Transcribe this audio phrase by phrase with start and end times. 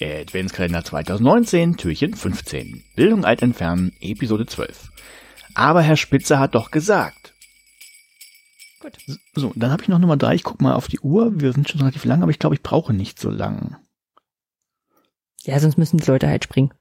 [0.00, 2.84] Adventskalender 2019, Türchen 15.
[2.94, 4.90] Bildung alt entfernen, Episode 12.
[5.54, 7.34] Aber Herr Spitzer hat doch gesagt.
[8.80, 8.96] Gut.
[9.34, 10.34] So, dann habe ich noch Nummer drei.
[10.34, 11.40] Ich guck mal auf die Uhr.
[11.40, 13.76] Wir sind schon relativ lang, aber ich glaube, ich brauche nicht so lang.
[15.42, 16.72] Ja, sonst müssen die Leute halt springen.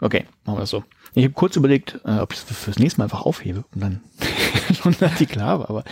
[0.00, 0.84] Okay, machen wir das so.
[1.14, 4.00] Ich habe kurz überlegt, äh, ob ich es fürs nächste Mal einfach aufhebe und dann
[4.74, 5.84] schon die klar war, aber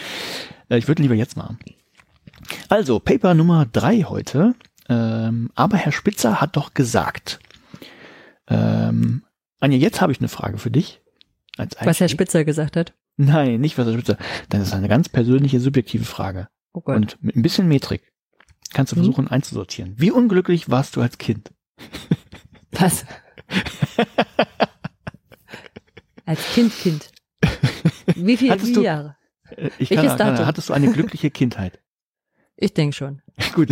[0.71, 1.59] äh, ich würde lieber jetzt machen.
[2.69, 4.55] Also, Paper Nummer drei heute.
[4.89, 7.41] Ähm, aber Herr Spitzer hat doch gesagt.
[8.49, 9.25] Ähm,
[9.61, 11.01] Anja, jetzt habe ich eine Frage für dich.
[11.57, 12.95] was Herr Spitzer gesagt hat?
[13.17, 14.19] Nein, nicht was Herr Spitzer.
[14.49, 16.49] Das ist eine ganz persönliche, subjektive Frage.
[16.73, 16.97] Oh Gott.
[16.97, 18.03] Und mit ein bisschen Metrik
[18.73, 19.03] kannst du hm?
[19.03, 19.33] versuchen hm?
[19.33, 19.95] einzusortieren.
[19.97, 21.53] Wie unglücklich warst du als Kind?
[22.73, 23.05] Was?
[26.25, 27.11] als Kind, Kind.
[28.15, 29.17] Wie viele wie Jahre?
[29.51, 31.81] Äh, ich kann, kann, hattest du eine glückliche Kindheit?
[32.57, 33.23] Ich denke schon.
[33.55, 33.71] Gut.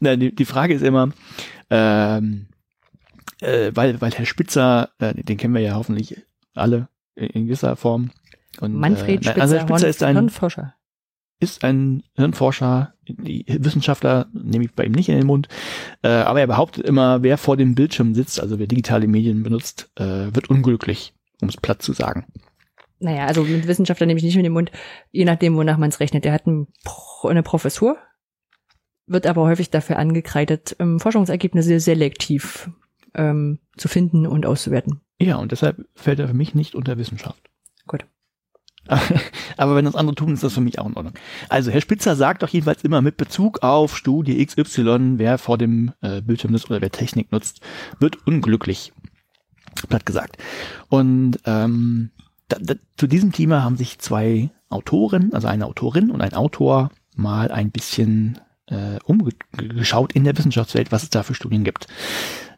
[0.00, 1.10] Nein, die, die Frage ist immer,
[1.70, 2.46] ähm,
[3.40, 6.22] äh, weil, weil Herr Spitzer, äh, den kennen wir ja hoffentlich
[6.54, 8.10] alle in gewisser Form.
[8.60, 10.74] Und, Manfred Spitzer, äh, also Herr Spitzer ist ein Hirnforscher.
[11.38, 15.48] Ist ein Hirnforscher, die Wissenschaftler nehme ich bei ihm nicht in den Mund,
[16.02, 19.90] äh, aber er behauptet immer, wer vor dem Bildschirm sitzt, also wer digitale Medien benutzt,
[19.96, 22.24] äh, wird unglücklich, um es platt zu sagen.
[22.98, 24.72] Naja, also mit Wissenschaftler nehme ich nicht in den Mund,
[25.12, 26.24] je nachdem, wonach man es rechnet.
[26.24, 27.98] Der hat eine Professur
[29.06, 32.70] wird aber häufig dafür angekreidet, ähm, Forschungsergebnisse selektiv
[33.14, 35.00] ähm, zu finden und auszuwerten.
[35.18, 37.50] Ja, und deshalb fällt er für mich nicht unter Wissenschaft.
[37.86, 38.04] Gut.
[39.56, 41.14] aber wenn das andere tun, ist das für mich auch in Ordnung.
[41.48, 45.92] Also Herr Spitzer sagt doch jedenfalls immer mit Bezug auf Studie XY, wer vor dem
[46.02, 47.60] äh, Bildschirm ist oder wer Technik nutzt,
[47.98, 48.92] wird unglücklich.
[49.88, 50.38] Platt gesagt.
[50.88, 52.10] Und ähm,
[52.48, 56.90] da, da, zu diesem Thema haben sich zwei Autoren, also eine Autorin und ein Autor,
[57.14, 61.86] mal ein bisschen äh, umgeschaut in der Wissenschaftswelt, was es da für Studien gibt.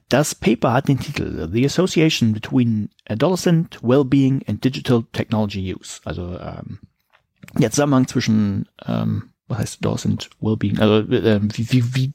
[0.09, 6.01] Das Paper hat den Titel The Association Between Adolescent Wellbeing and Digital Technology Use.
[6.05, 6.79] Also ähm,
[7.59, 10.79] der Zusammenhang zwischen ähm, was heißt Adolescent Wellbeing?
[10.79, 12.13] Also äh, wie, wie, wie,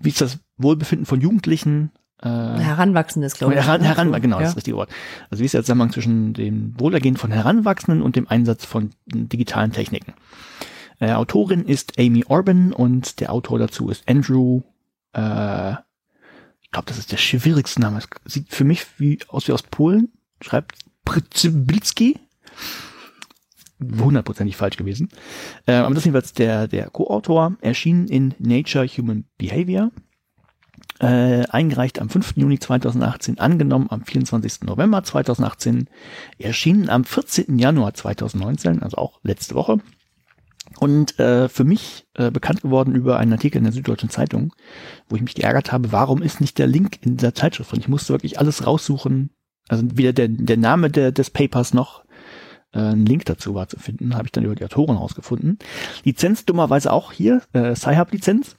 [0.00, 1.92] wie ist das Wohlbefinden von Jugendlichen?
[2.22, 3.60] Äh, Heranwachsendes, glaube ich.
[3.60, 4.42] Heran, heran, genau, ja.
[4.42, 4.90] das ist das richtige Wort.
[5.30, 9.72] Also wie ist der Zusammenhang zwischen dem Wohlergehen von Heranwachsenden und dem Einsatz von digitalen
[9.72, 10.14] Techniken?
[11.04, 14.62] Äh, Autorin ist Amy Orban und der Autor dazu ist Andrew,
[15.12, 15.72] äh,
[16.62, 17.98] ich glaube, das ist der schwierigste Name.
[17.98, 20.12] Es sieht für mich wie aus wie aus Polen.
[20.40, 22.18] Schreibt Przybilski.
[23.80, 25.10] Hundertprozentig falsch gewesen.
[25.66, 27.56] Äh, aber das ist jedenfalls der, der Co-Autor.
[27.60, 29.90] Erschien in Nature Human Behavior.
[31.00, 32.34] Äh, eingereicht am 5.
[32.36, 34.62] Juni 2018, angenommen am 24.
[34.62, 35.88] November 2018,
[36.38, 37.58] erschienen am 14.
[37.58, 39.80] Januar 2019, also auch letzte Woche.
[40.80, 44.52] Und äh, für mich äh, bekannt geworden über einen Artikel in der Süddeutschen Zeitung,
[45.08, 47.72] wo ich mich geärgert habe, warum ist nicht der Link in dieser Zeitschrift?
[47.72, 49.30] Und ich musste wirklich alles raussuchen.
[49.68, 52.04] Also weder der, der Name der, des Papers noch
[52.72, 55.58] äh, ein Link dazu war zu finden, habe ich dann über die Autoren rausgefunden.
[56.02, 58.56] Lizenz dummerweise auch hier, äh, Sci-Hub-Lizenz.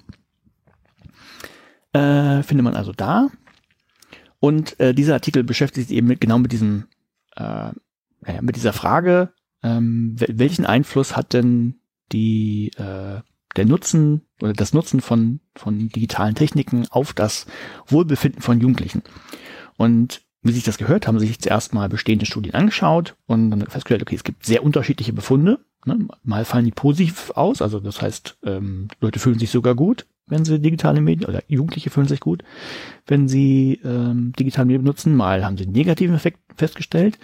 [1.93, 3.29] Äh, findet man also da.
[4.39, 6.85] Und äh, dieser Artikel beschäftigt sich eben mit, genau mit diesem,
[7.35, 7.71] äh,
[8.21, 9.33] naja, mit dieser Frage,
[9.63, 11.79] ähm, welchen Einfluss hat denn
[12.11, 13.21] die äh,
[13.55, 17.45] der Nutzen oder das Nutzen von von digitalen Techniken auf das
[17.87, 19.03] Wohlbefinden von Jugendlichen.
[19.77, 24.03] Und wie sich das gehört, haben sich zuerst mal bestehende Studien angeschaut und dann festgestellt,
[24.03, 25.59] okay, es gibt sehr unterschiedliche Befunde.
[25.85, 26.07] Ne?
[26.23, 30.45] Mal fallen die positiv aus, also das heißt, ähm, Leute fühlen sich sogar gut, wenn
[30.45, 32.43] sie digitale Medien oder Jugendliche fühlen sich gut,
[33.07, 35.15] wenn sie ähm, digitale Medien benutzen.
[35.15, 37.17] Mal haben sie einen negativen Effekt festgestellt.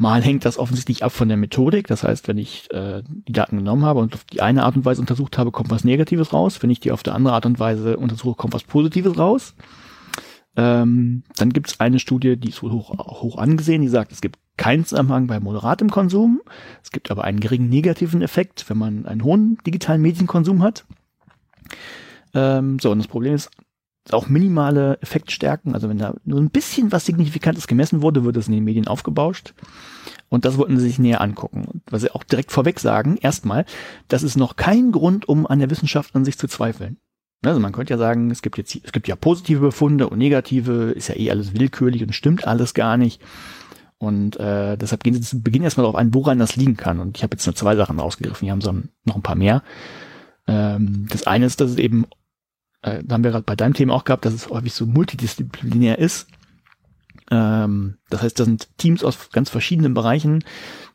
[0.00, 1.86] Mal hängt das offensichtlich ab von der Methodik.
[1.86, 4.86] Das heißt, wenn ich äh, die Daten genommen habe und auf die eine Art und
[4.86, 6.62] Weise untersucht habe, kommt was Negatives raus.
[6.62, 9.54] Wenn ich die auf der andere Art und Weise untersuche, kommt was Positives raus.
[10.56, 14.22] Ähm, dann gibt es eine Studie, die ist wohl hoch, hoch angesehen, die sagt, es
[14.22, 16.40] gibt keinen Zusammenhang bei moderatem Konsum.
[16.82, 20.86] Es gibt aber einen geringen negativen Effekt, wenn man einen hohen digitalen Medienkonsum hat.
[22.32, 23.50] Ähm, so, und das Problem ist,
[24.10, 28.48] auch minimale Effektstärken, also wenn da nur ein bisschen was Signifikantes gemessen wurde, wird es
[28.48, 29.54] in den Medien aufgebauscht.
[30.28, 31.64] Und das wollten sie sich näher angucken.
[31.64, 33.66] Und was sie auch direkt vorweg sagen, erstmal,
[34.08, 36.98] das ist noch kein Grund, um an der Wissenschaft an sich zu zweifeln.
[37.44, 40.92] Also man könnte ja sagen, es gibt jetzt, es gibt ja positive Befunde und negative,
[40.92, 43.20] ist ja eh alles willkürlich und stimmt alles gar nicht.
[43.98, 47.00] Und äh, deshalb gehen sie zu Beginn erstmal darauf ein, woran das liegen kann.
[47.00, 49.62] Und ich habe jetzt nur zwei Sachen rausgegriffen, hier haben sie noch ein paar mehr.
[50.46, 52.06] Ähm, das eine ist, dass es eben
[52.82, 55.98] äh, da haben wir gerade bei deinem Thema auch gehabt, dass es häufig so multidisziplinär
[55.98, 56.28] ist.
[57.30, 60.44] Ähm, das heißt, da sind Teams aus ganz verschiedenen Bereichen,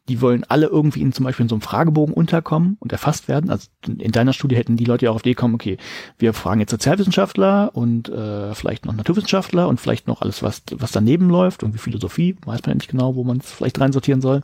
[0.07, 3.49] die wollen alle irgendwie in zum Beispiel in so einem Fragebogen unterkommen und erfasst werden.
[3.49, 5.77] Also in deiner Studie hätten die Leute ja auch auf die kommen, okay,
[6.19, 10.91] wir fragen jetzt Sozialwissenschaftler und äh, vielleicht noch Naturwissenschaftler und vielleicht noch alles, was, was
[10.91, 14.41] daneben läuft, irgendwie Philosophie, weiß man ja nicht genau, wo man es vielleicht reinsortieren soll.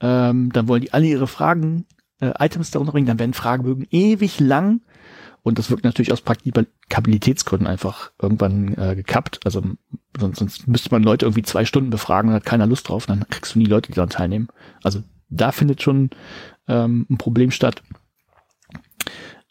[0.00, 1.86] Ähm, dann wollen die alle ihre Fragen,
[2.20, 4.82] äh, Items darunter bringen, dann werden Fragebögen ewig lang
[5.42, 9.40] und das wird natürlich aus Praktikabilitätsgründen einfach irgendwann äh, gekappt.
[9.44, 9.62] Also
[10.18, 13.26] sonst, sonst müsste man Leute irgendwie zwei Stunden befragen und hat keiner Lust drauf, dann
[13.28, 14.48] kriegst du nie Leute, die daran teilnehmen.
[14.82, 16.10] Also da findet schon
[16.68, 17.82] ähm, ein Problem statt.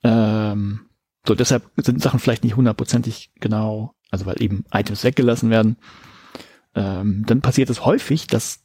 [0.03, 0.81] Ähm,
[1.27, 5.77] so, deshalb sind Sachen vielleicht nicht hundertprozentig genau, also weil eben Items weggelassen werden.
[6.75, 8.63] Ähm, dann passiert es häufig, dass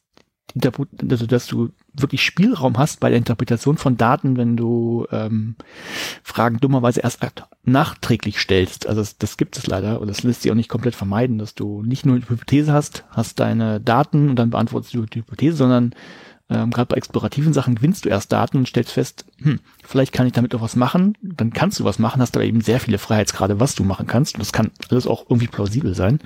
[1.11, 5.56] also dass du wirklich Spielraum hast bei der Interpretation von Daten, wenn du ähm,
[6.23, 7.20] Fragen dummerweise erst
[7.64, 8.87] nachträglich stellst.
[8.87, 11.55] Also das, das gibt es leider und das lässt sich auch nicht komplett vermeiden, dass
[11.55, 15.56] du nicht nur eine Hypothese hast, hast deine Daten und dann beantwortest du die Hypothese,
[15.56, 15.94] sondern
[16.50, 20.26] ähm, gerade bei explorativen Sachen gewinnst du erst Daten und stellst fest, hm, vielleicht kann
[20.26, 21.17] ich damit auch was machen.
[21.23, 24.35] Dann kannst du was machen, hast aber eben sehr viele Freiheitsgrade, was du machen kannst.
[24.35, 26.20] Und das kann alles auch irgendwie plausibel sein.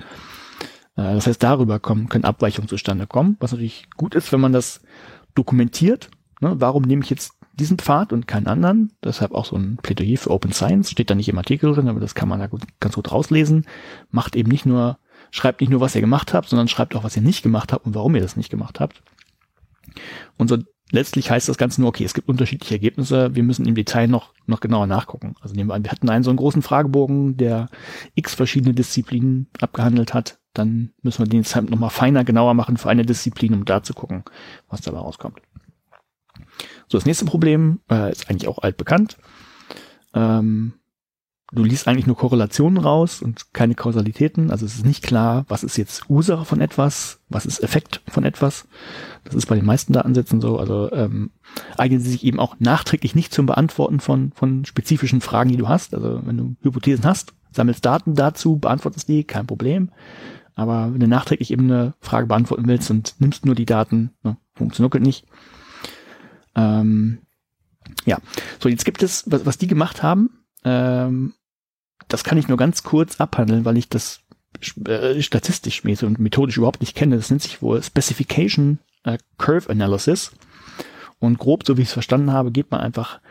[0.95, 4.53] Äh, das heißt, darüber kommen, können Abweichungen zustande kommen, was natürlich gut ist, wenn man
[4.53, 4.81] das
[5.35, 6.09] dokumentiert.
[6.41, 6.55] Ne?
[6.59, 8.91] Warum nehme ich jetzt diesen Pfad und keinen anderen?
[9.03, 11.99] Deshalb auch so ein Plädoyer für Open Science, steht da nicht im Artikel drin, aber
[11.99, 13.65] das kann man da gut, ganz gut rauslesen.
[14.11, 14.97] Macht eben nicht nur,
[15.31, 17.85] schreibt nicht nur, was ihr gemacht habt, sondern schreibt auch, was ihr nicht gemacht habt
[17.85, 19.01] und warum ihr das nicht gemacht habt.
[20.37, 20.57] Und so
[20.91, 24.33] letztlich heißt das Ganze nur, okay, es gibt unterschiedliche Ergebnisse, wir müssen im Detail noch,
[24.45, 25.35] noch genauer nachgucken.
[25.41, 27.69] Also nehmen wir an, wir hatten einen so einen großen Fragebogen, der
[28.15, 32.77] x verschiedene Disziplinen abgehandelt hat dann müssen wir den jetzt halt nochmal feiner, genauer machen
[32.77, 34.23] für eine Disziplin, um da zu gucken,
[34.69, 35.39] was dabei rauskommt.
[36.87, 39.17] So, das nächste Problem äh, ist eigentlich auch altbekannt.
[40.13, 40.73] Ähm,
[41.51, 44.51] du liest eigentlich nur Korrelationen raus und keine Kausalitäten.
[44.51, 48.23] Also es ist nicht klar, was ist jetzt Ursache von etwas, was ist Effekt von
[48.23, 48.67] etwas.
[49.23, 50.57] Das ist bei den meisten Datensätzen so.
[50.57, 51.31] Also ähm,
[51.77, 55.67] eignen sie sich eben auch nachträglich nicht zum Beantworten von, von spezifischen Fragen, die du
[55.67, 55.93] hast.
[55.93, 59.91] Also wenn du Hypothesen hast, sammelst Daten dazu, beantwortest die, kein Problem.
[60.59, 64.35] Aber wenn du nachträglich eben eine Frage beantworten willst und nimmst nur die Daten, ne,
[64.55, 65.25] funktioniert nicht.
[66.53, 67.19] Ähm,
[68.03, 68.17] ja,
[68.59, 71.33] so jetzt gibt es, was, was die gemacht haben, ähm,
[72.09, 74.19] das kann ich nur ganz kurz abhandeln, weil ich das
[74.85, 77.15] äh, statistisch und methodisch überhaupt nicht kenne.
[77.15, 80.33] Das nennt sich wohl Specification äh, Curve Analysis.
[81.19, 83.21] Und grob, so wie ich es verstanden habe, geht man einfach,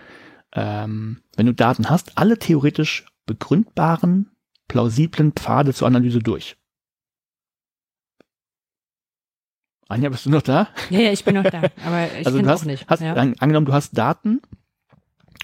[0.55, 4.31] ähm, wenn du Daten hast, alle theoretisch begründbaren,
[4.67, 6.57] plausiblen Pfade zur Analyse durch.
[9.89, 10.69] Anja, bist du noch da?
[10.91, 12.87] Ja, ja, ich bin noch da, aber ich also hast, auch nicht.
[12.89, 13.15] Hast, ja.
[13.15, 14.43] Angenommen, du hast Daten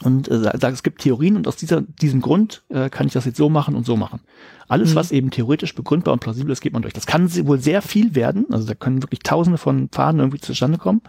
[0.02, 3.24] und äh, sagst, es gibt Theorien und aus dieser, diesem Grund äh, kann ich das
[3.24, 4.20] jetzt so machen und so machen.
[4.68, 4.94] Alles, mhm.
[4.96, 6.92] was eben theoretisch begründbar und plausibel ist, geht man durch.
[6.92, 8.46] Das kann wohl sehr viel werden.
[8.50, 11.00] Also da können wirklich tausende von Pfaden irgendwie zustande kommen.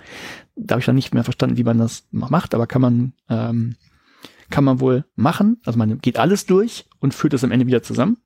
[0.55, 3.75] Da habe ich dann nicht mehr verstanden, wie man das macht, aber kann man, ähm,
[4.49, 5.57] kann man wohl machen.
[5.65, 8.17] Also man geht alles durch und führt das am Ende wieder zusammen.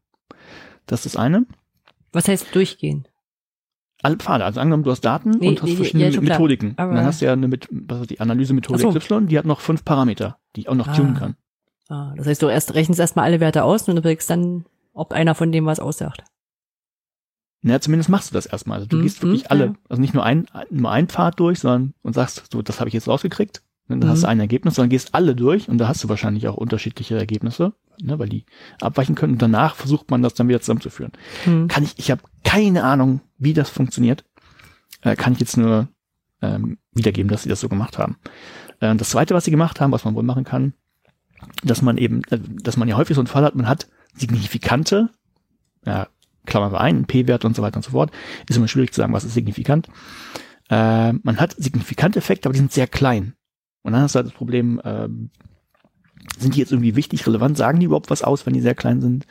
[0.86, 1.46] Das ist das eine.
[2.12, 3.08] Was heißt durchgehen?
[4.02, 4.46] Alle Pfade.
[4.46, 6.70] Also angenommen, du hast Daten nee, und hast nee, verschiedene ja, Methodiken.
[6.70, 8.96] Und dann hast du ja eine mit, was ist die Analysemethode so.
[8.96, 10.94] Y, die hat noch fünf Parameter, die ich auch noch ah.
[10.94, 11.36] tunen kann.
[11.90, 15.12] Ah, das heißt, du erst rechnest erstmal alle Werte aus und du kriegst dann, ob
[15.12, 16.24] einer von dem was aussagt.
[17.62, 18.78] Naja, zumindest machst du das erstmal.
[18.78, 19.74] Also du hm, gehst wirklich hm, alle, ja.
[19.90, 22.94] also nicht nur ein, nur ein Pfad durch, sondern und sagst, so, das habe ich
[22.94, 23.64] jetzt rausgekriegt.
[23.90, 24.08] Dann mhm.
[24.08, 27.18] hast du ein Ergebnis, sondern gehst alle durch und da hast du wahrscheinlich auch unterschiedliche
[27.18, 28.46] Ergebnisse, ne, weil die
[28.82, 29.34] abweichen können.
[29.34, 31.12] Und danach versucht man das dann wieder zusammenzuführen.
[31.46, 31.68] Mhm.
[31.68, 34.26] Kann ich, ich habe keine Ahnung, wie das funktioniert.
[35.02, 35.88] Äh, kann ich jetzt nur
[36.42, 38.18] ähm, wiedergeben, dass sie das so gemacht haben.
[38.80, 40.74] Äh, das zweite, was sie gemacht haben, was man wohl machen kann,
[41.64, 45.10] dass man eben, äh, dass man ja häufig so einen Fall hat, man hat signifikante,
[45.86, 46.08] ja,
[46.48, 48.12] Klammern wir ein, P-Wert und so weiter und so fort.
[48.48, 49.88] Ist immer schwierig zu sagen, was ist signifikant.
[50.72, 53.36] Äh, man hat signifikante Effekte, aber die sind sehr klein.
[53.84, 55.30] Und dann hast du halt das Problem, ähm,
[56.38, 59.02] sind die jetzt irgendwie wichtig, relevant, sagen die überhaupt was aus, wenn die sehr klein
[59.02, 59.26] sind?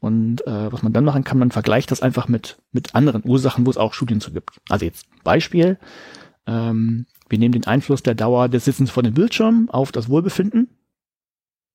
[0.00, 3.66] Und äh, was man dann machen kann, man vergleicht das einfach mit, mit anderen Ursachen,
[3.66, 4.60] wo es auch Studien zu gibt.
[4.68, 5.78] Also jetzt Beispiel,
[6.46, 10.68] ähm, wir nehmen den Einfluss der Dauer des Sitzens vor dem Bildschirm auf das Wohlbefinden.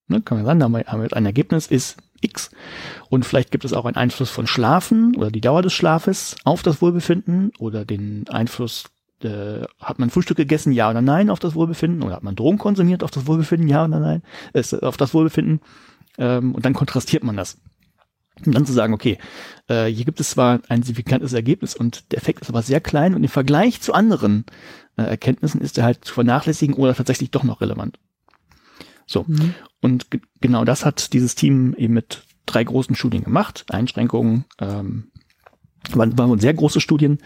[0.08, 2.52] Ne, kann man sagen, da haben wir, wir ein Ergebnis ist X.
[3.10, 6.64] Und vielleicht gibt es auch einen Einfluss von Schlafen oder die Dauer des Schlafes auf
[6.64, 8.86] das Wohlbefinden oder den Einfluss
[9.26, 12.04] äh, hat man Frühstück gegessen, ja oder nein, auf das Wohlbefinden?
[12.04, 14.24] Oder hat man Drogen konsumiert auf das Wohlbefinden, ja oder nein?
[14.54, 15.62] Äh, auf das Wohlbefinden.
[16.18, 17.58] Ähm, und dann kontrastiert man das.
[18.46, 19.20] Und dann zu sagen, okay,
[19.68, 23.14] äh, hier gibt es zwar ein signifikantes Ergebnis und der Effekt ist aber sehr klein
[23.14, 24.46] und im Vergleich zu anderen
[24.98, 28.00] äh, Erkenntnissen ist er halt zu vernachlässigen oder tatsächlich doch noch relevant.
[29.06, 29.26] So.
[29.28, 29.54] Mhm.
[29.82, 30.08] Und
[30.42, 33.66] genau das hat dieses Team eben mit drei großen Studien gemacht.
[33.70, 35.12] Einschränkungen, ähm,
[35.92, 37.20] waren, waren sehr große Studien,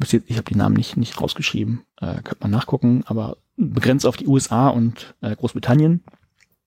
[0.00, 4.28] ich habe die Namen nicht, nicht rausgeschrieben, äh, könnte man nachgucken, aber begrenzt auf die
[4.28, 6.04] USA und äh, Großbritannien.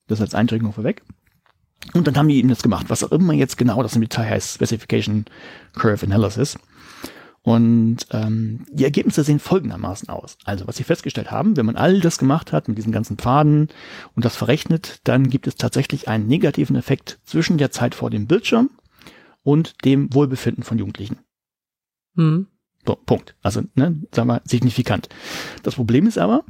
[0.08, 1.04] Das als Eindringung vorweg.
[1.94, 4.30] Und dann haben die eben das gemacht, was auch immer jetzt genau das im Detail
[4.30, 5.26] heißt, Specification
[5.74, 6.58] Curve Analysis.
[7.44, 10.38] Und ähm, die Ergebnisse sehen folgendermaßen aus.
[10.44, 13.70] Also, was sie festgestellt haben, wenn man all das gemacht hat mit diesen ganzen Pfaden
[14.16, 18.28] und das verrechnet, dann gibt es tatsächlich einen negativen Effekt zwischen der Zeit vor dem
[18.28, 18.70] Bildschirm
[19.42, 21.18] und dem Wohlbefinden von Jugendlichen.
[22.16, 22.48] Hm.
[22.86, 23.36] So, Punkt.
[23.42, 25.10] Also, ne, sagen wir, signifikant.
[25.64, 26.44] Das Problem ist aber,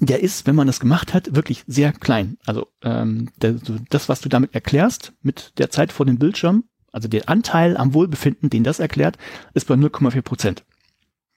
[0.00, 2.38] der ist, wenn man das gemacht hat, wirklich sehr klein.
[2.46, 3.56] Also ähm, der,
[3.90, 7.92] das, was du damit erklärst, mit der Zeit vor dem Bildschirm, also der Anteil am
[7.92, 9.18] Wohlbefinden, den das erklärt,
[9.52, 10.64] ist bei 0,4 Prozent.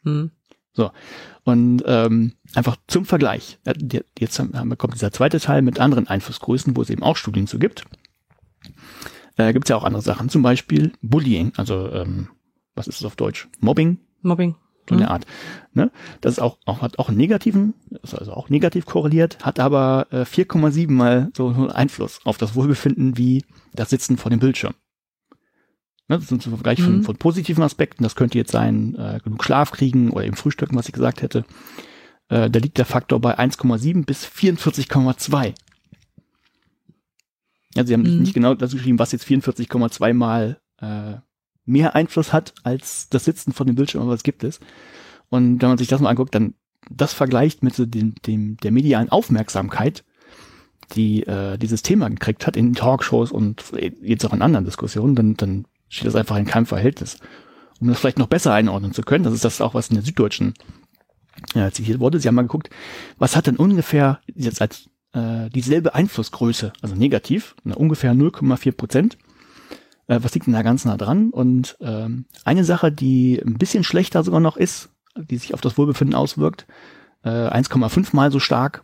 [0.03, 0.31] Hm.
[0.71, 0.91] So.
[1.43, 3.57] Und ähm, einfach zum Vergleich.
[4.17, 7.47] Jetzt haben wir, kommt dieser zweite Teil mit anderen Einflussgrößen, wo es eben auch Studien
[7.47, 7.83] zu gibt.
[9.37, 12.29] Äh, gibt es ja auch andere Sachen, zum Beispiel Bullying, also ähm,
[12.77, 13.47] was ist es auf Deutsch?
[13.59, 13.97] Mobbing?
[14.21, 14.55] Mobbing.
[14.89, 15.25] So eine Art.
[15.73, 15.91] Ne?
[16.21, 20.07] Das ist auch, auch, hat auch einen negativen, ist also auch negativ korreliert, hat aber
[20.11, 23.43] äh, 4,7 mal so einen Einfluss auf das Wohlbefinden wie
[23.73, 24.73] das Sitzen vor dem Bildschirm.
[26.07, 26.17] Ne?
[26.19, 26.83] Das sind zum Vergleich mhm.
[26.83, 28.03] von, von positiven Aspekten.
[28.03, 31.43] Das könnte jetzt sein, äh, genug Schlaf kriegen oder eben Frühstücken, was ich gesagt hätte.
[32.29, 35.53] Äh, da liegt der Faktor bei 1,7 bis 44,2.
[37.75, 38.21] Ja, sie haben mhm.
[38.21, 41.15] nicht genau dazu geschrieben, was jetzt 44,2 mal äh,
[41.67, 44.59] mehr Einfluss hat als das Sitzen vor dem Bildschirm, aber es gibt es.
[45.29, 46.55] Und wenn man sich das mal anguckt, dann
[46.89, 50.03] das vergleicht mit so dem, dem der medialen Aufmerksamkeit,
[50.95, 53.63] die äh, dieses Thema gekriegt hat in Talkshows und
[54.01, 57.17] jetzt auch in anderen Diskussionen, dann, dann steht das einfach in keinem Verhältnis.
[57.79, 60.03] Um das vielleicht noch besser einordnen zu können, das ist das auch, was in der
[60.03, 60.53] Süddeutschen
[61.53, 62.19] äh, zitiert wurde.
[62.19, 62.69] Sie haben mal geguckt,
[63.17, 69.17] was hat denn ungefähr jetzt als äh, dieselbe Einflussgröße, also negativ, na, ungefähr 0,4 Prozent
[70.07, 71.29] äh, was liegt denn da ganz nah dran?
[71.29, 75.77] Und ähm, eine Sache, die ein bisschen schlechter sogar noch ist, die sich auf das
[75.77, 76.67] Wohlbefinden auswirkt,
[77.23, 78.83] äh, 1,5 mal so stark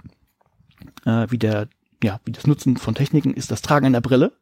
[1.06, 1.68] äh, wie der,
[2.04, 4.34] ja, wie das Nutzen von Techniken ist das Tragen einer Brille.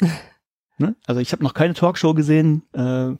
[0.78, 0.96] ne?
[1.06, 3.14] Also ich habe noch keine Talkshow gesehen, äh,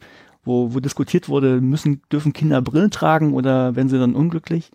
[0.44, 4.70] wo, wo diskutiert wurde, müssen, dürfen Kinder Brillen tragen oder werden sie dann unglücklich?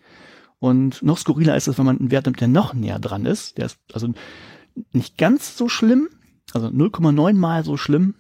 [0.60, 3.58] Und noch skurriler ist es, wenn man einen Wert nimmt, der noch näher dran ist.
[3.58, 4.10] Der ist also
[4.92, 6.10] nicht ganz so schlimm,
[6.54, 8.16] also 0,9 mal so schlimm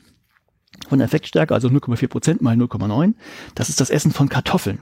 [0.87, 3.13] von der Effektstärke, also 0,4 Prozent mal 0,9.
[3.55, 4.79] Das ist das Essen von Kartoffeln.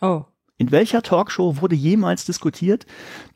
[0.00, 0.24] Oh.
[0.56, 2.86] In welcher Talkshow wurde jemals diskutiert,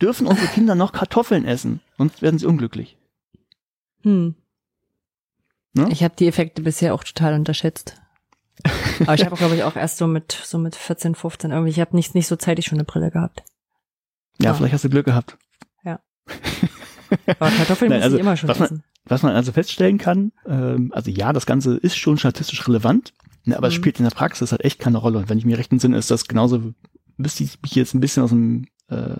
[0.00, 2.98] dürfen unsere Kinder noch Kartoffeln essen, sonst werden sie unglücklich?
[4.02, 4.34] Hm.
[5.74, 5.88] Ne?
[5.90, 8.00] Ich habe die Effekte bisher auch total unterschätzt.
[9.00, 11.70] Aber ich habe, glaube ich, auch erst so mit so mit 14, 15 irgendwie.
[11.70, 13.42] Ich habe nicht nicht so zeitig schon eine Brille gehabt.
[14.38, 14.54] Ja, ja.
[14.54, 15.38] vielleicht hast du Glück gehabt.
[15.84, 16.00] Ja.
[17.38, 18.60] Aber Kartoffeln Nein, muss also, ich immer schon essen.
[18.60, 23.12] Man, was man also feststellen kann, ähm, also ja, das Ganze ist schon statistisch relevant,
[23.44, 23.70] ne, aber mhm.
[23.70, 25.18] es spielt in der Praxis halt echt keine Rolle.
[25.18, 26.72] Und wenn ich mir recht entsinne, ist das genauso,
[27.16, 29.16] müsste ich mich jetzt ein bisschen aus dem äh,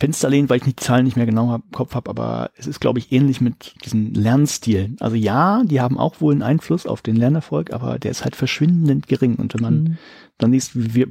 [0.00, 2.80] Fenster lehnen, weil ich die Zahlen nicht mehr genau im Kopf habe, aber es ist,
[2.80, 4.96] glaube ich, ähnlich mit diesen Lernstilen.
[5.00, 8.36] Also ja, die haben auch wohl einen Einfluss auf den Lernerfolg, aber der ist halt
[8.36, 9.36] verschwindend gering.
[9.36, 9.98] Und wenn man mhm.
[10.36, 11.06] dann liest, wir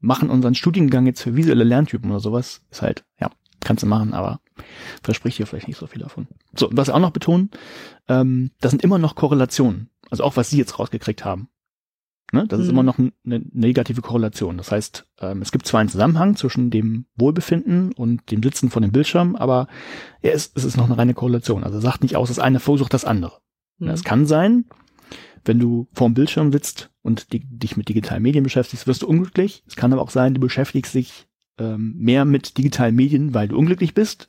[0.00, 3.30] machen unseren Studiengang jetzt für visuelle Lerntypen oder sowas, ist halt, ja,
[3.60, 4.40] kannst du machen, aber
[5.02, 6.28] verspricht hier vielleicht nicht so viel davon.
[6.54, 7.50] So, was auch noch betonen,
[8.08, 9.90] ähm, das sind immer noch Korrelationen.
[10.10, 11.48] Also auch was Sie jetzt rausgekriegt haben.
[12.32, 12.46] Ne?
[12.46, 12.64] Das mhm.
[12.64, 14.58] ist immer noch eine negative Korrelation.
[14.58, 18.82] Das heißt, ähm, es gibt zwar einen Zusammenhang zwischen dem Wohlbefinden und dem Sitzen von
[18.82, 19.66] dem Bildschirm, aber
[20.22, 21.64] ja, es, es ist noch eine reine Korrelation.
[21.64, 23.40] Also sagt nicht aus, das eine versucht das andere.
[23.78, 23.88] Mhm.
[23.88, 24.66] Es kann sein,
[25.44, 29.64] wenn du vorm Bildschirm sitzt und die, dich mit digitalen Medien beschäftigst, wirst du unglücklich.
[29.66, 33.56] Es kann aber auch sein, du beschäftigst dich ähm, mehr mit digitalen Medien, weil du
[33.56, 34.28] unglücklich bist.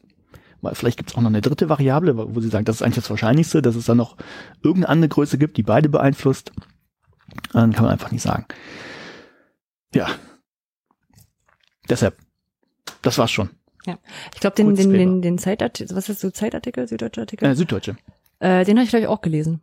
[0.73, 3.09] Vielleicht gibt es auch noch eine dritte Variable, wo sie sagen, das ist eigentlich das
[3.09, 4.17] Wahrscheinlichste, dass es dann noch
[4.61, 6.51] irgendeine andere Größe gibt, die beide beeinflusst.
[7.53, 8.45] Dann kann man einfach nicht sagen.
[9.93, 10.09] Ja.
[11.89, 12.17] Deshalb,
[13.01, 13.49] das war's schon.
[13.85, 13.97] Ja.
[14.33, 17.45] Ich glaube, den, den, den, den Zeitartikel, was ist so Zeitartikel, Süddeutsche Artikel?
[17.45, 17.95] Äh, Süddeutsche.
[18.39, 19.61] Äh, den habe ich, glaube ich, auch gelesen.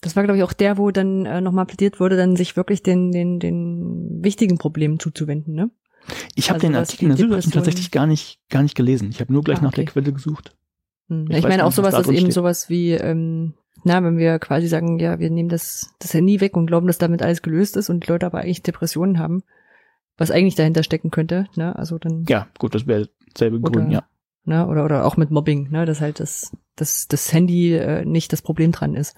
[0.00, 2.82] Das war, glaube ich, auch der, wo dann äh, nochmal plädiert wurde, dann sich wirklich
[2.82, 5.70] den, den, den wichtigen Problemen zuzuwenden, ne?
[6.34, 9.10] Ich habe also den Artikel in der Süddeutschen tatsächlich gar nicht, gar nicht gelesen.
[9.10, 9.66] Ich habe nur gleich ah, okay.
[9.66, 10.56] nach der Quelle gesucht.
[11.08, 11.26] Hm.
[11.30, 12.32] Ich, ich meine auch sowas ist eben steht.
[12.32, 16.56] sowas wie, ähm, na, wenn wir quasi sagen, ja, wir nehmen das, das Handy weg
[16.56, 19.42] und glauben, dass damit alles gelöst ist und die Leute aber eigentlich Depressionen haben,
[20.16, 21.76] was eigentlich dahinter stecken könnte, ne?
[21.76, 22.24] Also dann.
[22.28, 24.04] Ja, gut, das wäre selbe Grund, ja.
[24.44, 28.32] Ne, oder, oder auch mit Mobbing, ne, dass halt das, das, das Handy äh, nicht
[28.32, 29.14] das Problem dran ist.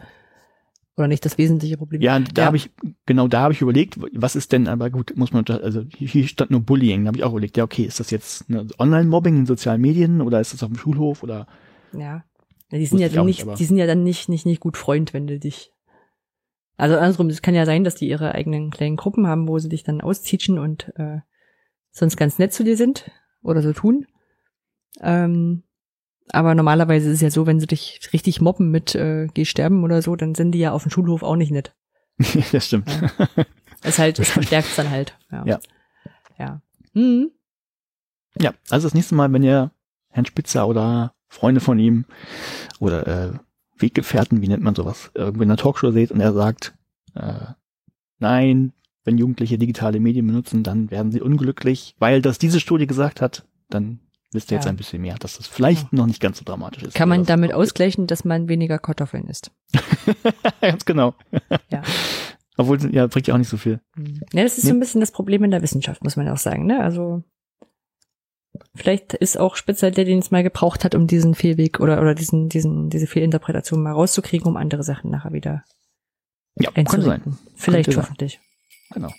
[1.00, 2.02] Oder nicht das wesentliche Problem.
[2.02, 2.46] Ja, da ja.
[2.46, 2.70] habe ich,
[3.06, 6.50] genau da habe ich überlegt, was ist denn, aber gut, muss man, also hier stand
[6.50, 8.44] nur Bullying, da habe ich auch überlegt, ja, okay, ist das jetzt
[8.78, 11.46] Online-Mobbing in sozialen Medien oder ist das auf dem Schulhof oder?
[11.96, 12.22] Ja.
[12.70, 15.26] die sind ja dann nicht, die sind ja dann nicht, nicht, nicht gut Freund, wenn
[15.26, 15.72] du dich
[16.76, 19.70] Also andersrum, es kann ja sein, dass die ihre eigenen kleinen Gruppen haben, wo sie
[19.70, 21.20] dich dann austeachen und äh,
[21.92, 23.10] sonst ganz nett zu dir sind
[23.42, 24.06] oder so tun.
[25.00, 25.62] Ähm,
[26.32, 29.84] aber normalerweise ist es ja so, wenn sie dich richtig mobben mit äh, geh sterben
[29.84, 31.74] oder so, dann sind die ja auf dem Schulhof auch nicht nett.
[32.52, 32.88] das stimmt.
[32.90, 33.26] Ja.
[33.82, 35.16] Es halt, es verstärkt dann halt.
[35.32, 35.44] Ja.
[35.46, 35.60] Ja.
[36.38, 36.62] Ja.
[36.92, 37.30] Mhm.
[38.38, 39.70] Ja, also das nächste Mal, wenn ihr
[40.08, 42.04] Herrn Spitzer oder Freunde von ihm
[42.78, 43.32] oder äh,
[43.78, 46.74] Weggefährten, wie nennt man sowas, irgendwo in einer Talkshow seht und er sagt,
[47.14, 47.46] äh,
[48.18, 48.72] nein,
[49.04, 53.46] wenn Jugendliche digitale Medien benutzen, dann werden sie unglücklich, weil das diese Studie gesagt hat,
[53.68, 54.00] dann
[54.32, 54.70] wisst ihr jetzt Ja.
[54.70, 56.94] ein bisschen mehr, dass das vielleicht noch nicht ganz so dramatisch ist.
[56.94, 59.50] Kann man damit ausgleichen, dass man weniger Kartoffeln isst.
[60.60, 61.14] Ganz genau.
[61.70, 61.82] Ja.
[62.56, 63.80] Obwohl, ja, bringt ja auch nicht so viel.
[63.96, 64.20] Mhm.
[64.32, 66.66] Ja, das ist so ein bisschen das Problem in der Wissenschaft, muss man auch sagen.
[66.66, 66.82] Ne?
[66.82, 67.24] Also
[68.74, 72.14] vielleicht ist auch Spitzer der, den es mal gebraucht hat, um diesen Fehlweg oder oder
[72.14, 75.64] diesen diesen diese Fehlinterpretation mal rauszukriegen, um andere Sachen nachher wieder
[76.56, 77.38] Ja, einzulenken.
[77.56, 78.02] Vielleicht Könnte sein.
[78.04, 78.40] hoffentlich.
[78.92, 79.10] Genau.